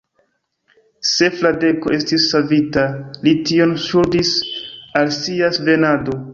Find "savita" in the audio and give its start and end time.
2.33-2.87